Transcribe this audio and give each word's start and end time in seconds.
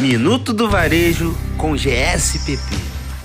Minuto 0.00 0.52
do 0.52 0.70
Varejo 0.70 1.36
com 1.56 1.74
GSPP. 1.74 2.62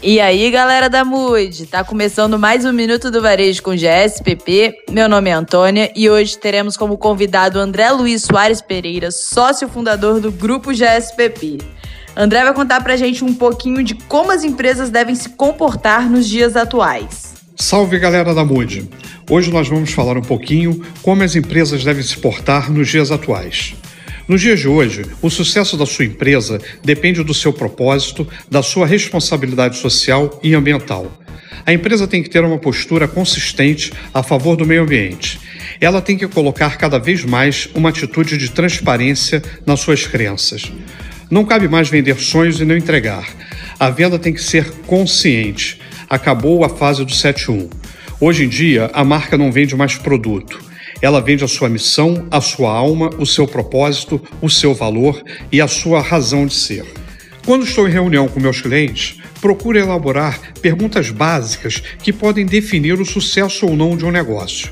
E 0.02 0.20
aí, 0.20 0.50
galera 0.50 0.90
da 0.90 1.06
MUD, 1.06 1.68
tá 1.68 1.84
começando 1.84 2.40
mais 2.40 2.66
um 2.66 2.74
Minuto 2.74 3.12
do 3.12 3.22
Varejo 3.22 3.62
com 3.62 3.76
GSPP. 3.76 4.84
Meu 4.90 5.08
nome 5.08 5.30
é 5.30 5.34
Antônia 5.34 5.92
e 5.96 6.10
hoje 6.10 6.36
teremos 6.36 6.76
como 6.76 6.98
convidado 6.98 7.60
André 7.60 7.92
Luiz 7.92 8.24
Soares 8.24 8.60
Pereira, 8.60 9.12
sócio 9.12 9.70
fundador 9.70 10.20
do 10.20 10.32
grupo 10.32 10.72
GSPP. 10.74 11.60
André 12.16 12.44
vai 12.44 12.56
contar 12.56 12.82
pra 12.82 12.98
gente 12.98 13.24
um 13.24 13.36
pouquinho 13.36 13.84
de 13.84 13.94
como 13.94 14.32
as 14.32 14.44
empresas 14.44 14.90
devem 14.90 15.14
se 15.14 15.30
comportar 15.30 16.10
nos 16.10 16.28
dias 16.28 16.56
atuais. 16.56 17.36
Salve 17.56 18.00
galera 18.00 18.34
da 18.34 18.44
MUD! 18.44 18.90
Hoje 19.30 19.52
nós 19.52 19.70
vamos 19.70 19.92
falar 19.92 20.18
um 20.18 20.22
pouquinho 20.22 20.84
como 21.04 21.22
as 21.22 21.36
empresas 21.36 21.84
devem 21.84 22.02
se 22.02 22.18
portar 22.18 22.72
nos 22.72 22.90
dias 22.90 23.12
atuais. 23.12 23.76
Nos 24.26 24.40
dias 24.40 24.62
de 24.62 24.70
hoje, 24.70 25.06
o 25.22 25.30
sucesso 25.30 25.76
da 25.76 25.86
sua 25.86 26.06
empresa 26.06 26.58
depende 26.82 27.22
do 27.24 27.34
seu 27.34 27.52
propósito, 27.52 28.26
da 28.50 28.64
sua 28.64 28.88
responsabilidade 28.88 29.78
social 29.78 30.40
e 30.42 30.56
ambiental. 30.56 31.12
A 31.66 31.74
empresa 31.74 32.08
tem 32.08 32.24
que 32.24 32.30
ter 32.30 32.42
uma 32.42 32.58
postura 32.58 33.06
consistente 33.06 33.92
a 34.14 34.24
favor 34.24 34.56
do 34.56 34.66
meio 34.66 34.84
ambiente. 34.84 35.42
Ela 35.80 36.02
tem 36.02 36.18
que 36.18 36.26
colocar 36.28 36.78
cada 36.78 36.98
vez 36.98 37.26
mais 37.26 37.68
uma 37.76 37.90
atitude 37.90 38.38
de 38.38 38.50
transparência 38.50 39.44
nas 39.66 39.82
suas 39.82 40.08
crenças. 40.08 40.72
Não 41.30 41.44
cabe 41.44 41.68
mais 41.68 41.90
vender 41.90 42.18
sonhos 42.18 42.62
e 42.62 42.66
não 42.66 42.78
entregar. 42.78 43.28
A 43.78 43.90
venda 43.90 44.18
tem 44.18 44.34
que 44.34 44.42
ser 44.42 44.72
consciente. 44.88 45.82
Acabou 46.10 46.64
a 46.64 46.70
fase 46.70 47.04
do 47.04 47.12
7-1. 47.12 47.70
Hoje 48.22 48.46
em 48.46 48.50
dia, 48.50 48.90
a 48.94 49.04
marca 49.04 49.38
não 49.38 49.52
vende 49.52 49.76
mais 49.76 49.96
produto 49.96 50.73
ela 51.04 51.20
vende 51.20 51.44
a 51.44 51.50
sua 51.50 51.68
missão, 51.68 52.26
a 52.32 52.40
sua 52.40 52.72
alma, 52.72 53.10
o 53.20 53.26
seu 53.26 53.46
propósito, 53.46 54.22
o 54.42 54.50
seu 54.50 54.74
valor 54.74 55.22
e 55.52 55.60
a 55.60 55.68
sua 55.68 56.00
razão 56.00 56.46
de 56.46 56.54
ser. 56.54 56.86
Quando 57.46 57.66
estou 57.66 57.86
em 57.86 57.92
reunião 57.92 58.30
com 58.30 58.40
meus 58.40 58.62
clientes, 58.62 59.20
procuro 59.42 59.78
elaborar 59.78 60.40
perguntas 60.62 61.10
básicas 61.10 61.84
que 62.02 62.14
podem 62.14 62.46
definir 62.46 63.02
o 63.02 63.06
sucesso 63.06 63.66
ou 63.66 63.76
não 63.76 63.98
de 63.98 64.06
um 64.06 64.12
negócio. 64.12 64.72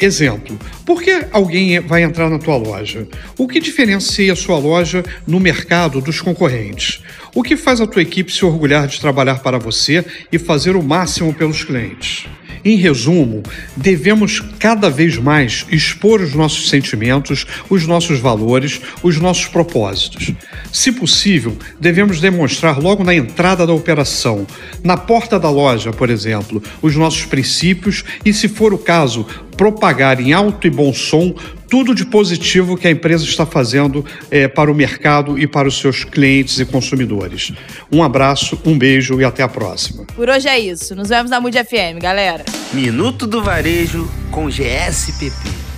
Exemplo: 0.00 0.58
por 0.86 1.02
que 1.02 1.26
alguém 1.32 1.78
vai 1.80 2.02
entrar 2.02 2.30
na 2.30 2.38
tua 2.38 2.56
loja? 2.56 3.06
O 3.36 3.46
que 3.46 3.60
diferencia 3.60 4.32
a 4.32 4.36
sua 4.36 4.56
loja 4.56 5.04
no 5.26 5.38
mercado 5.38 6.00
dos 6.00 6.22
concorrentes? 6.22 7.02
O 7.34 7.42
que 7.42 7.58
faz 7.58 7.78
a 7.78 7.86
tua 7.86 8.00
equipe 8.00 8.32
se 8.32 8.42
orgulhar 8.42 8.86
de 8.86 8.98
trabalhar 8.98 9.40
para 9.40 9.58
você 9.58 10.02
e 10.32 10.38
fazer 10.38 10.76
o 10.76 10.82
máximo 10.82 11.34
pelos 11.34 11.62
clientes? 11.62 12.26
Em 12.64 12.76
resumo, 12.76 13.42
devemos 13.76 14.40
cada 14.58 14.90
vez 14.90 15.16
mais 15.16 15.66
expor 15.70 16.20
os 16.20 16.34
nossos 16.34 16.68
sentimentos, 16.68 17.46
os 17.68 17.86
nossos 17.86 18.18
valores, 18.18 18.80
os 19.02 19.18
nossos 19.18 19.46
propósitos. 19.46 20.32
Se 20.72 20.92
possível, 20.92 21.56
devemos 21.80 22.20
demonstrar 22.20 22.78
logo 22.78 23.04
na 23.04 23.14
entrada 23.14 23.66
da 23.66 23.72
operação, 23.72 24.46
na 24.82 24.96
porta 24.96 25.38
da 25.38 25.50
loja, 25.50 25.92
por 25.92 26.10
exemplo, 26.10 26.62
os 26.82 26.96
nossos 26.96 27.24
princípios 27.24 28.04
e, 28.24 28.32
se 28.32 28.48
for 28.48 28.72
o 28.74 28.78
caso, 28.78 29.26
propagar 29.56 30.20
em 30.20 30.32
alto 30.32 30.66
e 30.66 30.70
bom 30.70 30.92
som 30.92 31.34
tudo 31.68 31.94
de 31.94 32.06
positivo 32.06 32.76
que 32.76 32.88
a 32.88 32.90
empresa 32.90 33.24
está 33.24 33.44
fazendo 33.44 34.04
é, 34.30 34.48
para 34.48 34.70
o 34.70 34.74
mercado 34.74 35.38
e 35.38 35.46
para 35.46 35.68
os 35.68 35.78
seus 35.78 36.04
clientes 36.04 36.58
e 36.58 36.64
consumidores. 36.64 37.52
Um 37.92 38.02
abraço, 38.02 38.58
um 38.64 38.76
beijo 38.76 39.20
e 39.20 39.24
até 39.24 39.42
a 39.42 39.48
próxima. 39.48 40.04
Por 40.16 40.28
hoje 40.28 40.48
é 40.48 40.58
isso. 40.58 40.94
Nos 40.94 41.08
vemos 41.08 41.30
na 41.30 41.40
Mood 41.40 41.56
FM, 41.56 42.00
galera. 42.00 42.44
Minuto 42.72 43.26
do 43.26 43.42
Varejo 43.42 44.08
com 44.30 44.48
GSPP. 44.48 45.77